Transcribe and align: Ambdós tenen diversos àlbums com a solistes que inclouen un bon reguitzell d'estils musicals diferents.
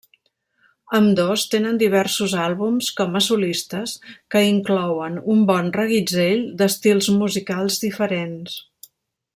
Ambdós 0.99 1.43
tenen 1.55 1.75
diversos 1.81 2.33
àlbums 2.45 2.89
com 3.01 3.19
a 3.19 3.21
solistes 3.25 3.93
que 4.35 4.43
inclouen 4.47 5.21
un 5.35 5.45
bon 5.51 5.71
reguitzell 5.79 6.43
d'estils 6.63 7.11
musicals 7.23 7.79
diferents. 7.85 8.59